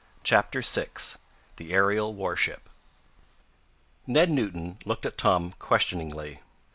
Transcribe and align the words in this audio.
CHAPTER 0.23 0.61
VI 0.61 0.87
THE 1.57 1.73
AERIAL 1.73 2.15
WARSHIP 2.15 2.67
Ned 4.07 4.31
Newton 4.31 4.79
looked 4.83 5.05
at 5.05 5.15
Tom 5.15 5.53
questioningly. 5.59 6.39